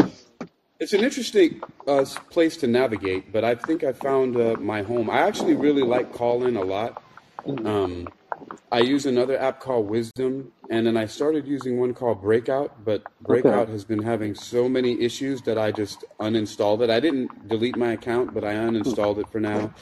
[0.81, 5.09] it's an interesting uh, place to navigate, but I think I found uh, my home.
[5.11, 7.03] I actually really like Callin a lot.
[7.47, 8.09] Mm, Um,
[8.73, 13.03] I use another app called Wisdom, and then I started using one called Breakout, but
[13.29, 13.43] Okay.
[13.43, 16.91] Breakout has been having so many issues that I just uninstalled it.
[16.91, 19.73] I didn't delete my account, but I uninstalled it for now.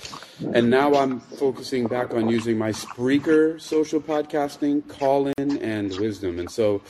[0.55, 6.39] And now I'm focusing back on using my Spreaker social podcasting, Callin, and Wisdom.
[6.39, 6.83] And so,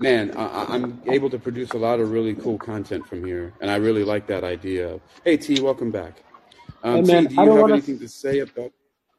[0.00, 3.70] man, I, I'm able to produce a lot of really cool content from here, and
[3.70, 5.00] I really like that idea.
[5.24, 6.22] Hey, T, welcome back.
[6.82, 8.72] Hey Um, T, man, do you have want anything to say about?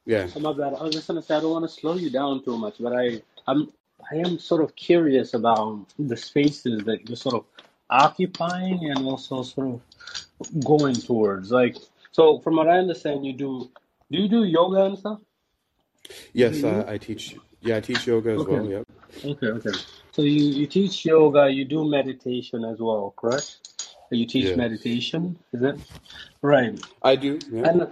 [0.07, 0.27] Yeah.
[0.37, 0.73] Oh, my bad.
[0.73, 2.93] I was just gonna say I don't want to slow you down too much, but
[2.93, 3.69] I I'm
[4.09, 7.45] I am sort of curious about the spaces that you're sort of
[7.89, 11.51] occupying and also sort of going towards.
[11.51, 11.75] Like,
[12.13, 13.69] so from what I understand, you do
[14.09, 15.19] do you do yoga and stuff?
[16.31, 16.63] Yes.
[16.63, 17.35] I, uh, I teach.
[17.61, 18.65] Yeah, I teach yoga as Okay, well.
[18.65, 18.87] Yep.
[19.25, 19.79] okay, okay.
[20.13, 23.59] So you you teach yoga, you do meditation as well, correct?
[24.09, 25.75] You teach Yes, meditation, is it?
[26.41, 26.79] Right.
[27.03, 27.39] I do.
[27.51, 27.67] Yeah.
[27.67, 27.91] And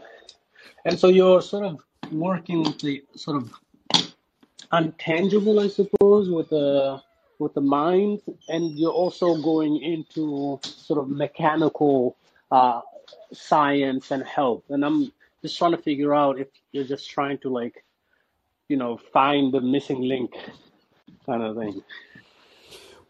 [0.85, 3.53] and so you're sort of working with the sort of
[4.71, 7.01] untangible, I suppose, with the
[7.37, 12.15] with the mind, and you're also going into sort of mechanical
[12.51, 12.81] uh,
[13.33, 14.63] science and health.
[14.69, 17.83] And I'm just trying to figure out if you're just trying to like,
[18.69, 20.33] you know, find the missing link
[21.25, 21.83] kind of thing.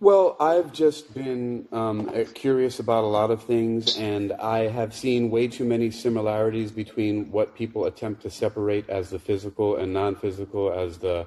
[0.02, 4.94] Well, I've just been um, uh, curious about a lot of things, and I have
[4.94, 9.94] seen way too many similarities between what people attempt to separate as the physical and
[9.94, 11.26] non-physical, as the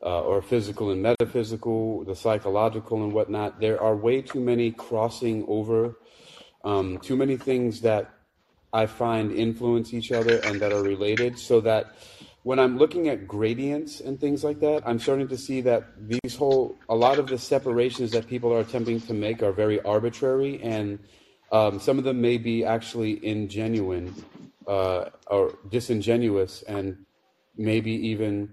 [0.00, 3.58] uh, or physical and metaphysical, the psychological and whatnot.
[3.58, 5.96] There are way too many crossing over,
[6.64, 8.14] um, too many things that
[8.72, 11.96] I find influence each other and that are related so that
[12.44, 16.36] when I'm looking at gradients and things like that, I'm starting to see that these
[16.36, 20.62] whole, a lot of the separations that people are attempting to make are very arbitrary
[20.62, 20.98] and
[21.52, 24.12] um, some of them may be actually ingenuine
[24.66, 27.06] uh, or disingenuous and
[27.56, 28.52] maybe even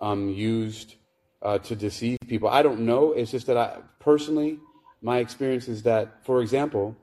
[0.00, 0.96] um, used
[1.42, 2.48] uh, to deceive people.
[2.48, 3.12] I don't know.
[3.12, 4.58] It's just that I personally,
[5.00, 6.96] my experience is that, for example,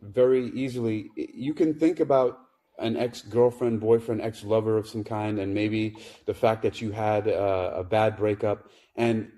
[0.00, 2.43] very easily, you can think about
[2.78, 6.90] an ex girlfriend, boyfriend, ex lover of some kind, and maybe the fact that you
[6.90, 9.30] had a, a bad breakup, and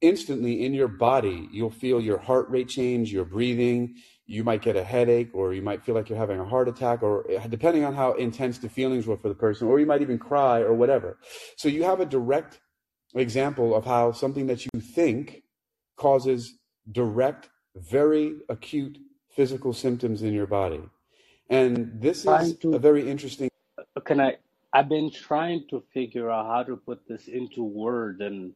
[0.00, 3.94] instantly in your body, you'll feel your heart rate change, your breathing.
[4.26, 7.02] You might get a headache, or you might feel like you're having a heart attack,
[7.02, 10.02] or uh, depending on how intense the feelings were for the person, or you might
[10.02, 11.18] even cry or whatever.
[11.56, 12.60] So you have a direct
[13.14, 15.42] example of how something that you think
[15.96, 16.58] causes
[16.90, 18.98] direct, very acute
[19.30, 20.82] physical symptoms in your body.
[21.52, 23.50] And this is to a very interesting.
[24.06, 24.38] can I
[24.72, 28.54] I've been trying to figure out how to put this into word and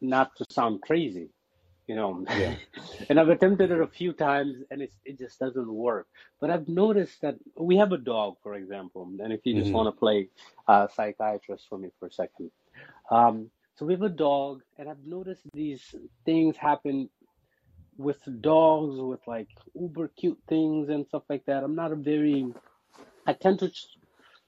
[0.00, 1.28] not to sound crazy,
[1.86, 2.24] you know.
[2.34, 2.56] Yeah.
[3.10, 6.08] and I've attempted it a few times and it's, it just doesn't work.
[6.40, 9.74] But I've noticed that we have a dog, for example, and if you just hmm
[9.74, 10.30] want to play
[10.68, 12.50] uh, psychiatrist for me for a second.
[13.10, 17.10] Um, so we have a dog, and I've noticed these things happen
[17.96, 21.62] with dogs with like uber cute things and stuff like that.
[21.62, 22.52] I'm not a very
[23.26, 23.70] I tend to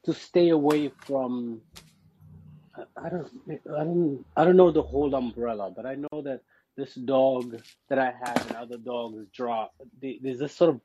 [0.04, 1.60] to stay away from
[2.96, 6.42] I don't I don't I don't know the whole umbrella, but I know that
[6.76, 9.68] this dog that I have and other dogs draw
[10.00, 10.80] they, there's this sort of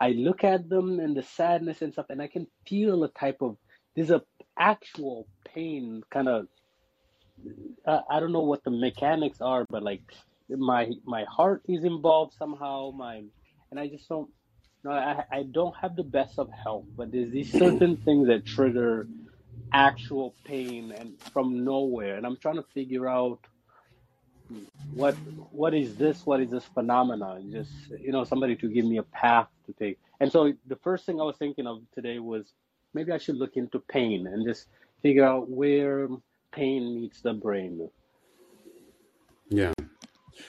[0.00, 3.42] I look at them and the sadness and stuff and I can feel a type
[3.42, 3.56] of
[3.94, 4.22] there's a
[4.58, 6.48] actual pain kind of
[7.86, 10.02] I, I don't know what the mechanics are, but like
[10.56, 12.90] my my heart is involved somehow.
[12.90, 13.22] My
[13.70, 14.30] and I just don't.
[14.84, 17.58] No, I I don't have the best of health, but there's these mm-hmm.
[17.58, 19.06] certain things that trigger
[19.72, 23.40] actual pain and from nowhere, and I'm trying to figure out
[24.94, 25.14] what
[25.52, 26.26] what is this?
[26.26, 27.50] What is this phenomenon?
[27.52, 29.98] Just you know, somebody to give me a path to take.
[30.20, 32.52] And so the first thing I was thinking of today was
[32.92, 34.66] maybe I should look into pain and just
[35.02, 36.08] figure out where
[36.52, 37.88] pain meets the brain.
[39.48, 39.72] Yeah.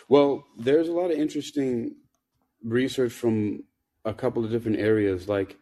[0.09, 1.95] Well, there's a lot of interesting
[2.63, 3.63] research from
[4.05, 5.27] a couple of different areas.
[5.27, 5.57] Like,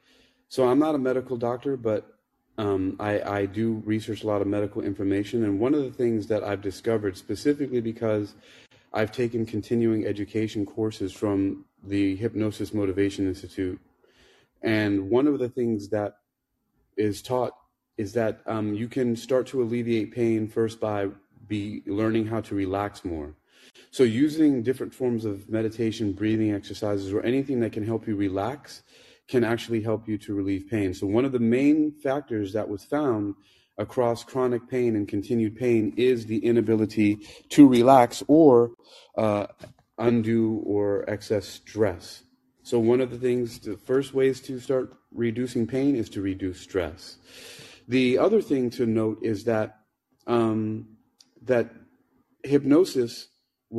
[0.47, 2.19] so I'm not a medical doctor, but
[2.57, 5.43] um, I, I do research a lot of medical information.
[5.43, 8.35] And one of the things that I've discovered, specifically because
[8.91, 13.79] I've taken continuing education courses from the Hypnosis Motivation Institute,
[14.61, 16.17] and one of the things that
[16.97, 17.53] is taught
[17.97, 21.07] is that um, you can start to alleviate pain first by
[21.47, 23.33] be learning how to relax more.
[23.91, 28.84] So, using different forms of meditation, breathing exercises, or anything that can help you relax
[29.27, 30.93] can actually help you to relieve pain.
[30.93, 33.36] So, one of the main factors that was found
[33.77, 37.17] across chronic pain and continued pain is the inability
[37.49, 38.71] to relax or
[39.17, 39.47] uh,
[39.97, 42.23] or excess stress.
[42.63, 46.62] So, one of the things, the first ways to start reducing pain is to reduce
[46.62, 47.17] stress.
[47.88, 49.79] The other thing to note is that
[50.27, 50.88] um,
[51.43, 51.71] that
[52.43, 53.27] hypnosis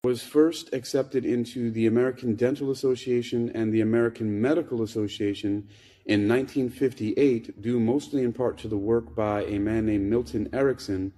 [0.04, 5.68] was first accepted into the American Dental Association and the American Medical Association
[6.06, 11.12] in 1958, due mostly in part to the work by a man named Milton Erickson,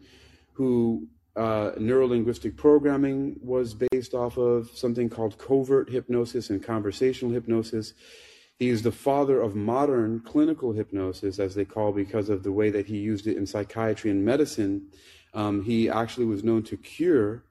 [0.55, 1.07] who
[1.37, 7.95] uh, neurolinguistic programming was based off of something called covert hypnosis and conversational hypnosis.
[8.59, 12.71] He is the father of modern clinical hypnosis, as they call, because of the way
[12.71, 14.89] that he used it in psychiatry and medicine.
[15.35, 17.43] Um, he actually was known to cure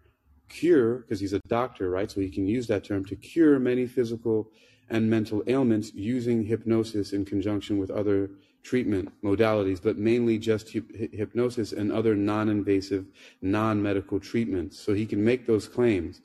[0.52, 2.12] cure, because he's a doctor, right?
[2.12, 4.52] So he can use that term to cure many physical
[4.90, 8.30] and mental ailments using hypnosis in conjunction with other
[8.64, 13.06] treatment modalities, but mainly just hypnosis and other non invasive,
[13.42, 14.80] non medical treatments.
[14.80, 16.22] So he can make those claims.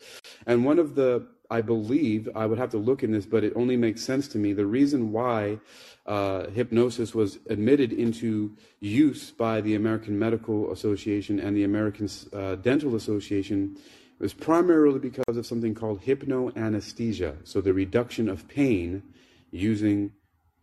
[0.47, 3.53] And one of the, I believe, I would have to look in this, but it
[3.57, 4.53] only makes sense to me.
[4.53, 5.61] The reason why
[6.05, 12.57] uh, hypnosis was admitted into use by the American Medical Association and the American uh,
[12.57, 13.77] Dental Association
[14.19, 19.03] it was primarily because of something called hypnoanesthesia, so the reduction of pain
[19.51, 20.13] using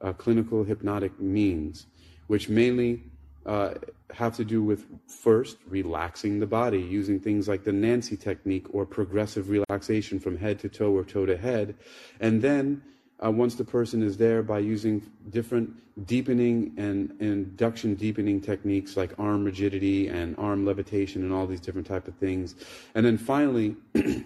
[0.02, 1.86] uh, clinical hypnotic means,
[2.28, 3.04] which mainly
[3.46, 3.76] uh,
[4.12, 8.86] have to do with first relaxing the body using things like the Nancy technique or
[8.86, 11.76] progressive relaxation from head to toe or toe to head,
[12.20, 12.82] and then
[13.24, 15.70] uh, once the person is there by using different
[16.06, 21.88] deepening and induction deepening techniques like arm rigidity and arm levitation and all these different
[21.88, 22.56] type of things
[22.96, 23.76] and then finally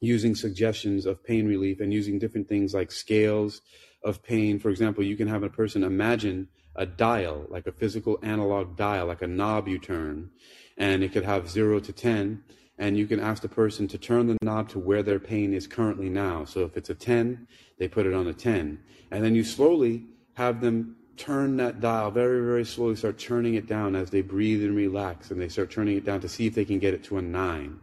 [0.00, 3.60] using suggestions of pain relief and using different things like scales
[4.02, 4.58] of pain.
[4.58, 9.06] For example, you can have a person imagine a dial, like a physical analog dial,
[9.06, 10.30] like a knob you turn,
[10.76, 12.44] and it could have zero to 10.
[12.78, 15.66] And you can ask the person to turn the knob to where their pain is
[15.66, 16.44] currently now.
[16.44, 17.46] So if it's a 10,
[17.78, 18.78] they put it on a 10.
[19.10, 20.04] And then you slowly
[20.34, 24.62] have them turn that dial very, very slowly, start turning it down as they breathe
[24.62, 27.02] and relax, and they start turning it down to see if they can get it
[27.04, 27.80] to a nine.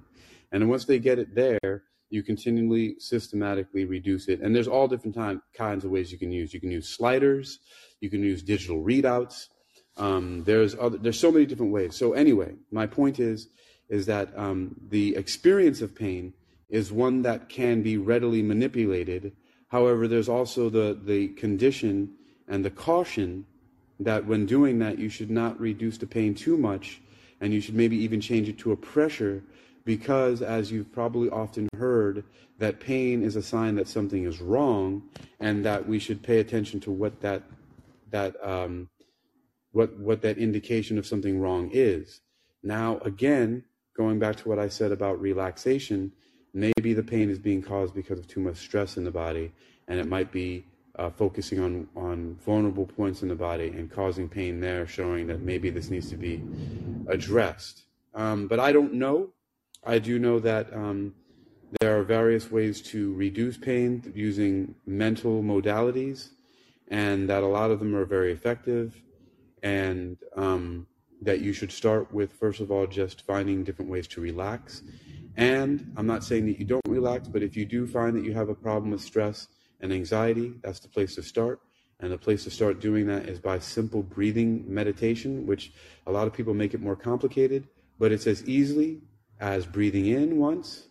[0.51, 4.39] And once they get it there, you continually systematically reduce it.
[4.39, 6.53] And there's all different time, kinds of ways you can use.
[6.53, 7.59] You can use sliders,
[7.99, 9.47] you can use digital readouts.
[9.97, 11.95] Um, there's other, there's so many different ways.
[11.95, 13.49] So anyway, my point is
[13.89, 16.33] is that um, the experience of pain
[16.69, 19.31] is one that can be readily manipulated.
[19.67, 22.11] However, there's also the the condition
[22.47, 23.45] and the caution
[23.99, 27.01] that when doing that, you should not reduce the pain too much,
[27.39, 29.43] and you should maybe even change it to a pressure,
[29.85, 32.23] because as you've probably often heard,
[32.57, 35.03] that pain is a sign that something is wrong,
[35.39, 37.43] and that we should pay attention to what that
[38.11, 38.89] that um,
[39.71, 42.21] what what that indication of something wrong is.
[42.63, 43.63] Now, again,
[43.95, 46.11] going back to what I said about relaxation,
[46.53, 49.51] maybe the pain is being caused because of too much stress in the body,
[49.87, 50.65] and it might be
[50.97, 55.41] uh, focusing on, on vulnerable points in the body and causing pain there, showing that
[55.41, 56.41] maybe this needs to be
[57.07, 57.83] addressed.
[58.13, 59.29] Um, but I don't know.
[59.85, 61.13] I do know that um,
[61.79, 66.29] there are various ways to reduce pain using mental modalities,
[66.87, 68.95] and that a lot of them are very effective,
[69.63, 70.87] and um,
[71.25, 74.81] that you should start with, first of all, just finding different ways to relax.
[75.35, 78.33] And I'm not saying that you don't relax, but if you do find that you
[78.33, 79.47] have a problem with stress,
[79.81, 81.59] and anxiety, that's the place to start.
[81.99, 85.71] And the place to start doing that is by simple breathing meditation, which
[86.07, 89.01] a lot of people make it more complicated, but it's as easily
[89.39, 90.87] as breathing in once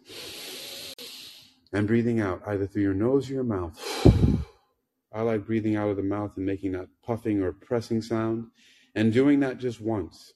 [1.73, 3.79] and breathing out, either through your nose or your mouth.
[5.13, 8.47] I like breathing out of the mouth and making that puffing or pressing sound
[8.95, 10.33] and doing that just once.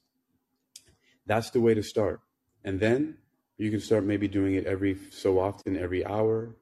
[1.27, 2.21] That's the way to start.
[2.65, 3.19] And then
[3.57, 6.55] you can start maybe doing it every so often, every hour,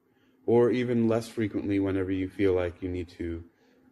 [0.45, 3.43] or even less frequently whenever you feel like you need to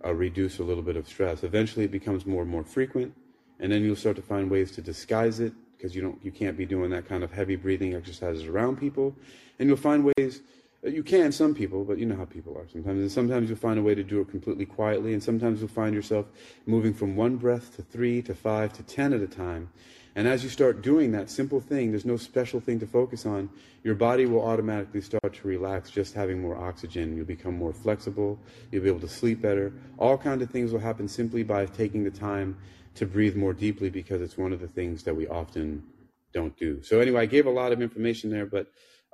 [0.04, 1.44] uh, reduce a little bit of stress.
[1.44, 3.14] Eventually, it becomes more and more frequent,
[3.60, 6.58] and then you'll start to find ways to disguise it because you don't, you can't
[6.58, 9.16] be doing that kind of heavy breathing exercises around people,
[9.60, 10.42] and you'll find ways.
[10.86, 13.00] Uh, you can some people, but you know how people are sometimes.
[13.00, 15.96] And sometimes you'll find a way to do it completely quietly, and sometimes you'll find
[15.96, 16.28] yourself
[16.66, 19.70] moving from one breath to three to five to ten at a time,
[20.16, 23.50] and as you start doing that simple thing, there's no special thing to focus on,
[23.84, 27.18] your body will automatically start to relax just having more oxygen.
[27.18, 28.40] You'll become more flexible,
[28.72, 29.74] you'll be able to sleep better.
[29.98, 32.58] All kinds of things will happen simply by taking the time
[32.96, 35.84] to breathe more deeply because it's one of the things that we often
[36.32, 36.82] don't do.
[36.82, 38.68] So anyway, I gave a lot of information there, but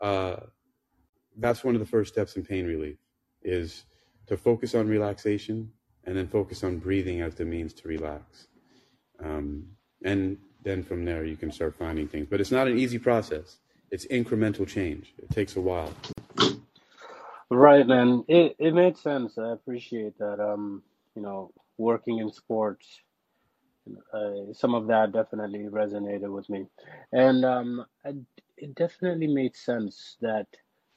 [0.03, 0.35] uh,
[1.37, 2.97] that's one of the first steps in pain relief
[3.43, 3.85] is
[4.27, 5.71] to focus on relaxation
[6.05, 8.47] and then focus on breathing as the means to relax.
[9.23, 9.67] Um,
[10.03, 12.27] and then from there you can start finding things.
[12.29, 13.57] But it's not an easy process.
[13.91, 15.13] It's incremental change.
[15.17, 15.93] It takes a while.
[17.49, 19.37] Right, and it it made sense.
[19.37, 20.39] I appreciate that.
[20.39, 20.81] Um,
[21.15, 23.01] you know, working in sports,
[24.13, 26.67] uh, some of that definitely resonated with me,
[27.11, 28.13] and um, I,
[28.55, 30.47] it definitely made sense that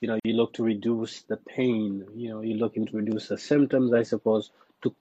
[0.01, 2.05] you know you look to reduce the pain.
[2.15, 4.51] You know, you're looking to reduce the symptoms, I suppose,
[4.83, 4.95] to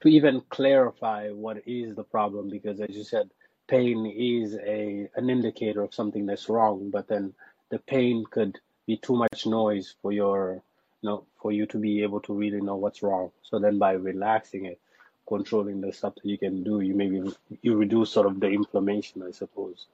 [0.00, 3.30] to even clarify what is the problem, because as you said,
[3.66, 7.34] pain is a an indicator of something that's wrong, but then
[7.70, 10.62] the pain could be too much noise for your
[11.02, 13.30] you know for you to be able to really know what's wrong.
[13.42, 14.80] So then by relaxing it,
[15.28, 17.22] controlling the stuff that you can do, you maybe
[17.62, 19.86] you reduce sort of the inflammation, I suppose.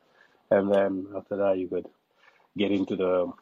[0.50, 1.86] And then after that you could
[2.56, 3.32] get into the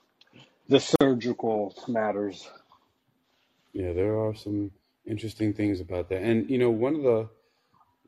[0.72, 2.48] the surgical matters.
[3.74, 4.70] Yeah, there are some
[5.06, 6.22] interesting things about that.
[6.22, 7.28] And you know, one of the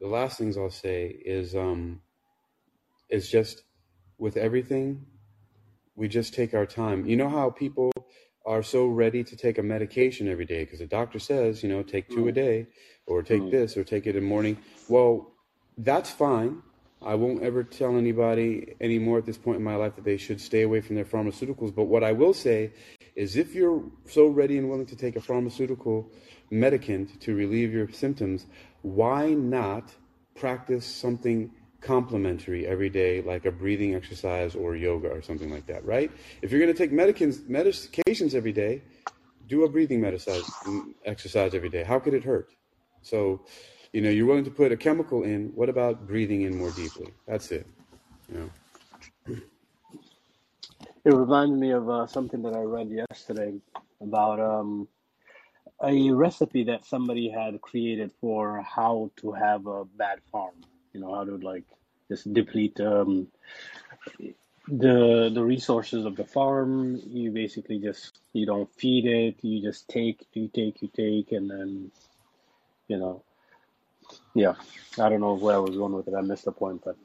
[0.01, 2.01] the last things I'll say is um
[3.11, 3.63] it's just
[4.17, 5.05] with everything,
[5.95, 7.05] we just take our time.
[7.05, 7.93] You know how people
[8.47, 11.83] are so ready to take a medication every day because the doctor says, you know,
[11.83, 12.35] take two a mm.
[12.35, 12.67] day
[13.07, 13.51] or take mm.
[13.51, 14.57] this or take it in the morning.
[14.89, 15.33] Well,
[15.77, 16.63] that's fine.
[17.05, 20.41] I won't ever tell anybody anymore at this point in my life that they should
[20.41, 21.75] stay away from their pharmaceuticals.
[21.75, 22.73] But what I will say
[23.15, 26.11] is if you're so ready and willing to take a pharmaceutical
[26.51, 28.47] medicant to relieve your symptoms,
[28.83, 29.93] why not
[30.35, 31.51] practice something
[31.81, 36.11] complementary every day, like a breathing exercise or yoga or something like that, right?
[36.41, 38.83] If you're going to take medications every day,
[39.47, 40.03] do a breathing
[41.05, 41.85] exercise every day.
[41.85, 42.55] How could it hurt?
[43.03, 43.45] So,
[43.95, 45.53] you know, you're willing to put a chemical in.
[45.55, 47.15] What about breathing in more deeply?
[47.29, 47.65] That's it.
[49.29, 49.39] It
[51.05, 53.55] reminded me of uh, something that I read yesterday
[54.01, 54.89] about um,
[55.81, 60.57] a recipe that somebody had created for how to have a bad farm.
[60.93, 61.65] You know, how to like
[62.09, 63.29] just deplete um,
[64.67, 67.01] the the resources of the farm.
[67.07, 69.37] You basically just you don't feed it.
[69.43, 71.93] You just take, you take, you take, and then
[72.89, 73.23] you know,
[74.35, 74.55] yeah.
[74.99, 76.15] I don't know where I was going with it.
[76.15, 76.97] I missed the point, but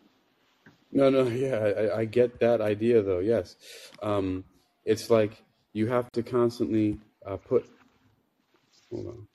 [0.91, 3.19] No, no, yeah, I, I get that idea though.
[3.19, 3.57] Yes,
[4.03, 4.45] um,
[4.85, 7.69] it's like you have to constantly uh, put.
[8.91, 9.28] Hold on.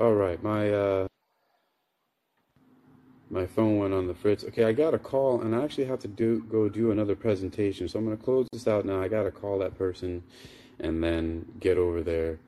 [0.00, 1.06] All right, my uh,
[3.28, 4.44] my phone went on the fritz.
[4.44, 7.86] Okay, I got a call, and I actually have to do go do another presentation.
[7.86, 9.02] So I'm gonna close this out now.
[9.02, 10.22] I gotta call that person,
[10.78, 12.38] and then get over there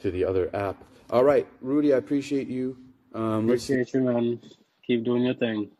[0.00, 0.82] to the other app.
[1.10, 2.78] All right, Rudy, I appreciate you.
[3.12, 4.40] Um, appreciate you, man.
[4.86, 5.70] Keep doing your thing.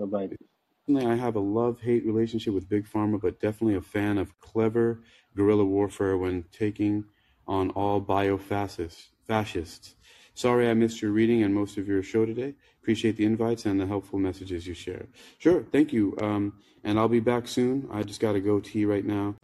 [0.00, 1.06] Bye bye.
[1.06, 4.98] I have a love-hate relationship with Big Pharma, but definitely a fan of clever
[5.36, 7.04] guerrilla warfare when taking
[7.46, 9.10] on all biofascists.
[9.24, 9.94] Fascists.
[10.34, 12.54] Sorry I missed your reading and most of your show today.
[12.80, 15.06] Appreciate the invites and the helpful messages you share.
[15.38, 16.16] Sure, thank you.
[16.20, 16.54] Um,
[16.84, 17.88] and I'll be back soon.
[17.92, 19.34] I just got to go tea right now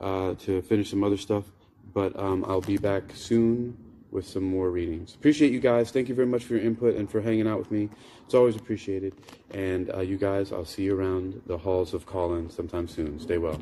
[0.00, 1.44] uh, to finish some other stuff,
[1.92, 3.76] but um, I'll be back soon
[4.10, 5.14] with some more readings.
[5.14, 5.90] Appreciate you guys.
[5.90, 7.90] Thank you very much for your input and for hanging out with me.
[8.24, 9.14] It's always appreciated.
[9.50, 13.18] And uh, you guys, I'll see you around the halls of Callin's sometime soon.
[13.18, 13.60] Stay well.